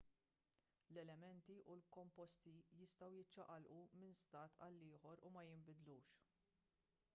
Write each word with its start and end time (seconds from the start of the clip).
l-elementi 0.93 1.57
u 1.73 1.75
l-komposti 1.79 2.55
jistgħu 2.79 3.11
jiċċaqalqu 3.17 3.79
minn 4.05 4.19
stat 4.25 4.59
għal 4.67 4.81
ieħor 4.89 5.25
u 5.29 5.33
ma 5.37 5.47
jinbidlux 5.51 6.19